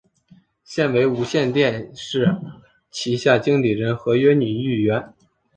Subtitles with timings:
[0.63, 2.35] 现为无线电视
[2.89, 5.13] 旗下经理人合约女艺员。